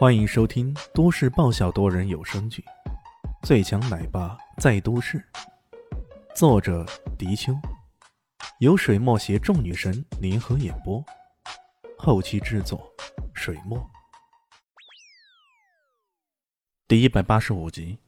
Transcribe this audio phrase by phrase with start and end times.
[0.00, 2.64] 欢迎收听都市爆笑多人有声剧
[3.46, 5.18] 《最强奶爸在都市》，
[6.34, 6.86] 作者：
[7.18, 7.52] 迪秋，
[8.60, 11.04] 由水墨携众女神联合演播，
[11.98, 12.90] 后期制作：
[13.34, 13.78] 水墨。
[16.88, 17.98] 第一百八十五集，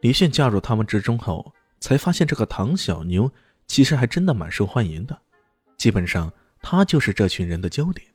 [0.00, 3.30] 李炫加入他们之中后，才发现这个唐小妞
[3.66, 5.20] 其实还真的蛮受欢迎的，
[5.76, 6.32] 基本上
[6.62, 8.13] 她就是这群人的焦点。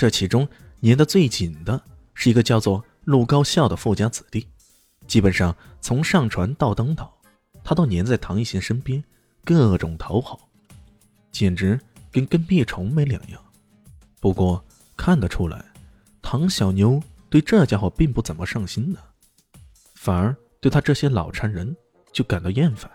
[0.00, 0.48] 这其中。
[0.80, 1.78] 粘得最紧的
[2.14, 4.48] 是一个叫做陆高笑的富家子弟，
[5.06, 7.12] 基本上从上船到登岛，
[7.62, 9.04] 他都粘在唐一贤身边，
[9.44, 10.48] 各种讨好，
[11.30, 11.78] 简直
[12.10, 13.38] 跟跟屁虫没两样。
[14.20, 14.64] 不过
[14.96, 15.62] 看得出来，
[16.22, 19.00] 唐小妞对这家伙并不怎么上心呢，
[19.94, 21.76] 反而对他这些老缠人
[22.10, 22.90] 就感到厌烦，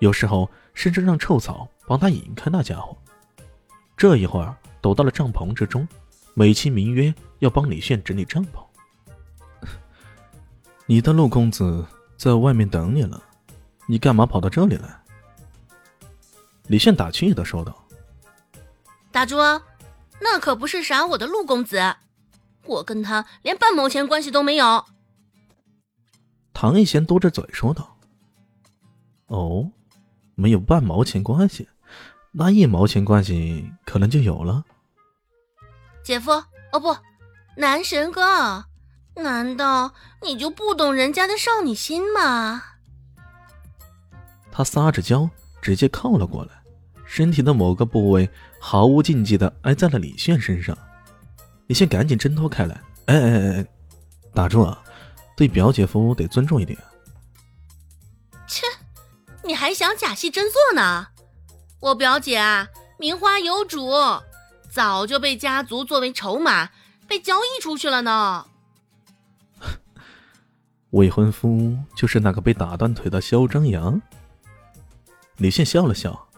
[0.00, 2.98] 有时候甚至让臭草帮他引开那家伙。
[3.96, 5.86] 这一会儿躲到了帐篷之中。
[6.38, 8.62] 美其名曰要帮李炫整理帐篷，
[10.84, 11.82] 你的陆公子
[12.18, 13.22] 在外面等你了，
[13.86, 15.00] 你干嘛跑到这里来？
[16.66, 17.82] 李炫打趣的说道
[19.10, 19.36] ：“大猪，
[20.20, 21.80] 那可不是啥我的陆公子，
[22.66, 24.84] 我跟他连半毛钱关系都没有。”
[26.52, 27.96] 唐一贤嘟着嘴说道
[29.28, 29.70] ：“哦，
[30.34, 31.66] 没有半毛钱关系，
[32.32, 34.62] 那一毛钱关系可能就有了。”
[36.06, 36.30] 姐夫，
[36.70, 36.96] 哦不，
[37.56, 38.66] 男神哥，
[39.16, 42.62] 难道你就不懂人家的少女心吗？
[44.52, 45.28] 他撒着娇，
[45.60, 46.52] 直接靠了过来，
[47.04, 50.78] 身体的某个部位毫无禁忌的挨在了李炫身上。
[51.66, 53.66] 李炫赶紧挣脱开来，哎哎哎哎，
[54.32, 54.80] 打住啊！
[55.36, 56.78] 对表姐夫得尊重一点。
[58.46, 58.64] 切，
[59.42, 61.08] 你还想假戏真做呢？
[61.80, 63.90] 我表姐啊，名花有主。
[64.76, 66.68] 早就被家族作为筹码
[67.08, 68.46] 被交易出去了呢。
[70.92, 73.98] 未婚夫就是那个被打断腿的肖张扬。
[75.38, 76.28] 李现笑了笑。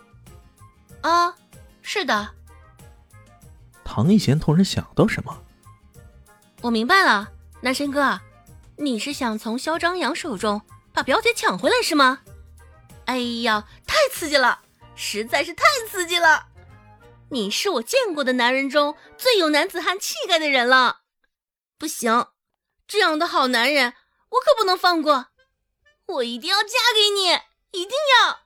[1.01, 1.35] 啊，
[1.83, 2.29] 是的。
[3.85, 5.37] 唐一贤突然想到什么，
[6.61, 7.29] 我明白了，
[7.61, 8.21] 男神哥，
[8.77, 10.63] 你是想从肖张扬手中
[10.93, 12.21] 把表姐抢回来是吗？
[13.07, 14.61] 哎呀，太刺激了，
[14.95, 16.47] 实在是太刺激了。
[17.31, 21.01] 你是我见过的男人中最有男子汉气概的人了，
[21.77, 22.29] 不行，
[22.87, 23.93] 这样的好男人
[24.31, 25.27] 我可不能放过，
[26.07, 28.41] 我一定要嫁给你，一定要！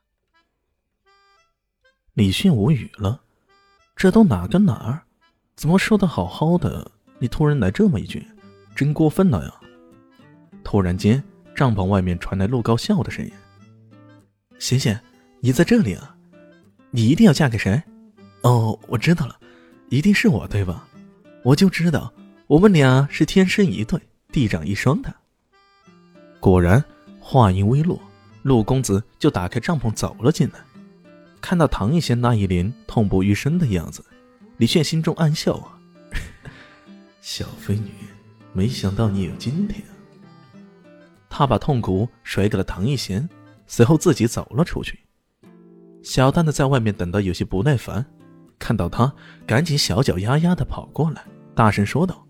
[2.15, 3.22] 李迅无语了，
[3.94, 5.03] 这都哪跟哪儿？
[5.54, 8.26] 怎么说的好好的，你突然来这么一句，
[8.75, 9.60] 真过分了呀！
[10.64, 11.22] 突然间，
[11.54, 13.32] 帐篷外面传来陆高笑的声音
[14.59, 15.00] ：“贤贤，
[15.41, 16.16] 你在这里啊？
[16.91, 17.81] 你一定要嫁给谁？”
[18.42, 19.38] 哦，我知道了，
[19.88, 20.86] 一定是我，对吧？
[21.44, 22.12] 我就知道
[22.47, 25.14] 我们俩是天生一对，地长一双的。
[26.41, 26.82] 果然，
[27.20, 28.00] 话音未落，
[28.42, 30.58] 陆公子就打开帐篷走了进来。
[31.41, 34.04] 看到唐一贤那一脸痛不欲生的样子，
[34.56, 35.78] 李炫心中暗笑啊，
[37.20, 37.91] 小飞女，
[38.52, 39.82] 没想到你有今天。
[41.28, 43.28] 他把痛苦甩给了唐一贤，
[43.66, 44.98] 随后自己走了出去。
[46.02, 48.04] 小蛋蛋在外面等得有些不耐烦。
[48.62, 49.12] 看到他，
[49.44, 52.24] 赶紧小脚丫丫的跑过来，大声说道：“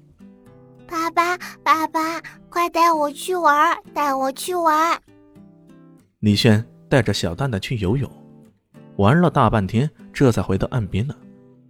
[0.89, 4.99] 爸爸，爸爸，快带我去玩，带我去玩！”
[6.21, 8.11] 李炫带着小蛋蛋去游泳，
[8.97, 11.15] 玩了大半天，这才回到岸边呢。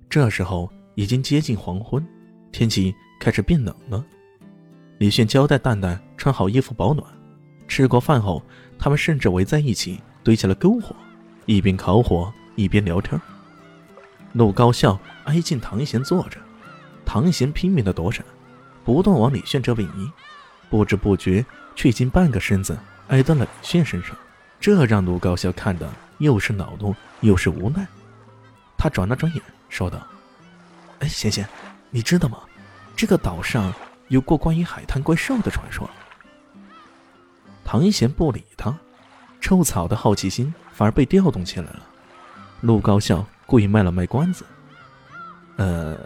[0.09, 2.07] 这时候已经接近黄昏，
[2.53, 4.05] 天气开始变冷了。
[4.99, 7.05] 李炫交代蛋蛋穿好衣服保暖。
[7.67, 8.41] 吃过饭后，
[8.79, 10.95] 他们甚至围在一起堆起了篝火，
[11.47, 13.21] 一边烤火一边聊天。
[14.33, 16.39] 陆高笑挨近唐一贤坐着，
[17.05, 18.25] 唐一贤拼命的躲闪，
[18.83, 20.11] 不断往李炫这边移，
[20.71, 21.45] 不知不觉
[21.77, 22.79] 却已经半个身子
[23.09, 24.17] 挨到了李炫身上，
[24.59, 27.87] 这让陆高笑看的又是恼怒又是无奈。
[28.79, 29.99] 他转了转眼，说道
[31.01, 31.47] ：“哎，贤贤，
[31.91, 32.39] 你知道吗？
[32.97, 33.73] 这个岛上
[34.09, 35.89] 有过关于海滩怪兽的传说。”
[37.65, 38.75] 唐一贤不理他，
[39.43, 41.87] 臭草的好奇心反而被调动起来了。
[42.63, 43.27] 陆高笑。
[43.47, 44.45] 故意卖了卖关子，
[45.57, 45.97] 呃，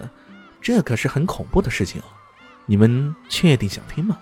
[0.60, 2.04] 这可是很恐怖的事情哦，
[2.66, 4.18] 你们确定想听吗？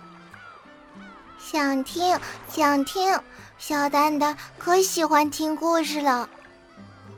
[1.39, 2.19] 想听，
[2.49, 3.19] 想听，
[3.59, 6.29] 小蛋蛋可喜欢听故事了。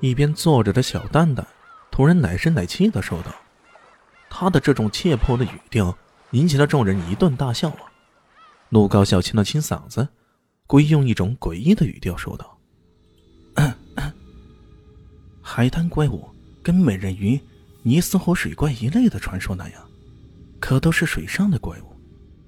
[0.01, 1.47] 一边坐着的小蛋蛋
[1.91, 3.35] 突然奶声奶气的说道
[4.29, 5.97] ：“他的这种怯迫的语调
[6.33, 7.91] 引起了众人一顿大笑啊。”
[8.71, 10.09] 陆高笑清了清嗓子，
[10.67, 12.56] 故意用一种诡异的语调说道。
[15.57, 16.23] 海滩怪物
[16.63, 17.41] 跟美人鱼、
[17.83, 19.83] 尼斯湖水怪一类的传说那样，
[20.61, 21.97] 可都是水上的怪物。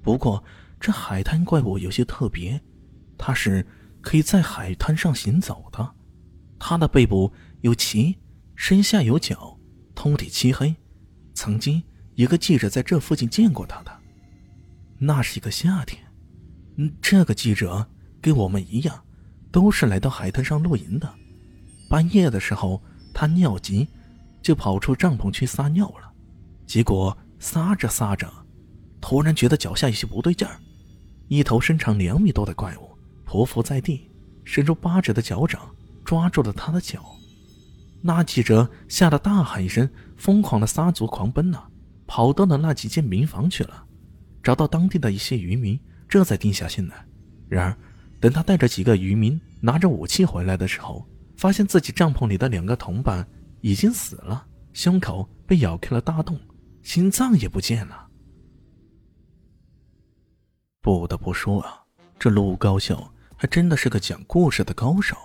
[0.03, 0.43] 不过
[0.79, 2.61] 这海滩怪物有些特别，
[3.17, 3.65] 它是
[3.99, 5.91] 可以在海滩上行走的。
[6.59, 8.15] 它的背部有鳍，
[8.55, 9.57] 身下有角，
[9.95, 10.75] 通体漆黑。
[11.33, 11.81] 曾经
[12.13, 13.91] 一个记者在这附近见过它的，
[14.99, 15.99] 那是一个夏天。
[16.75, 17.87] 嗯，这个记者
[18.21, 19.03] 跟我们一样，
[19.51, 21.11] 都是来到海滩上露营的。
[21.89, 22.83] 半夜的时候，
[23.19, 23.85] 他尿急，
[24.41, 26.09] 就跑出帐篷去撒尿了。
[26.65, 28.31] 结果撒着撒着，
[29.01, 30.57] 突然觉得脚下有些不对劲儿，
[31.27, 34.09] 一头身长两米多的怪物匍匐在地，
[34.45, 35.69] 伸出八指的脚掌
[36.05, 37.03] 抓住了他的脚。
[38.01, 41.63] 那记者吓得大喊一声，疯狂的撒足狂奔呐，
[42.07, 43.83] 跑到了那几间民房去了，
[44.41, 45.77] 找到当地的一些渔民，
[46.07, 47.05] 这才定下心来。
[47.49, 47.77] 然而，
[48.21, 51.05] 等他带着几个渔民拿着武器回来的时候，
[51.39, 53.25] 发现自己帐篷里的两个同伴
[53.61, 56.37] 已经死了，胸口被咬开了大洞。
[56.83, 58.09] 心脏也不见了。
[60.81, 61.81] 不得不说啊，
[62.19, 65.15] 这陆高校还真的是个讲故事的高手。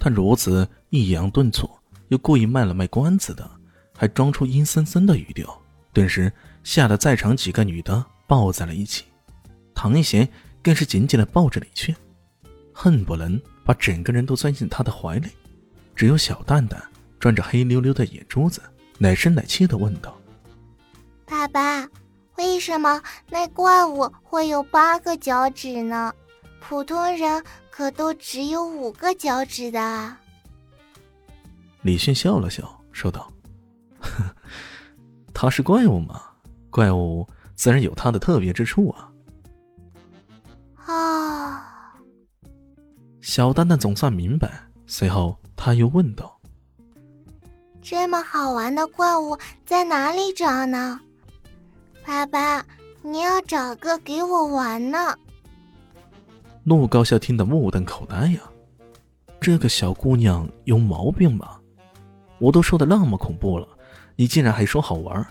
[0.00, 1.68] 他如此抑扬顿挫，
[2.08, 3.46] 又故意卖了卖关子的，
[3.94, 5.60] 还装出阴森森的语调，
[5.92, 6.32] 顿时
[6.64, 9.04] 吓得在场几个女的抱在了一起。
[9.74, 10.26] 唐一贤
[10.62, 11.94] 更是紧紧的抱着李炫，
[12.72, 15.28] 恨不能把整个人都钻进他的怀里。
[15.96, 16.80] 只有小蛋蛋
[17.18, 18.62] 转着黑溜溜的眼珠子，
[18.98, 20.16] 奶声奶气的问道。
[21.24, 21.88] 爸爸，
[22.36, 26.14] 为什么那怪物会有八个脚趾呢？
[26.60, 30.16] 普通人可都只有五个脚趾的。
[31.82, 33.32] 李迅笑了笑，说道
[35.32, 36.22] ：“他是怪物嘛，
[36.70, 39.15] 怪物自然有他的特别之处啊。”啊！
[43.36, 44.50] 小蛋蛋总算明白，
[44.86, 46.40] 随后他又问道
[47.84, 49.36] ：“这么好玩的怪物
[49.66, 50.98] 在哪里找呢？”
[52.02, 52.64] 爸爸，
[53.02, 55.14] 你要找个给我玩呢。
[56.64, 58.40] 陆高校听得目瞪口呆呀，
[59.38, 61.60] 这个小姑娘有毛病吧？
[62.38, 63.68] 我都说的那么恐怖了，
[64.14, 65.26] 你竟然还说好玩。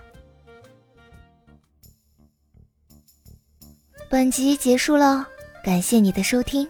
[4.07, 5.27] 本集结束了，
[5.63, 6.69] 感谢你的收听，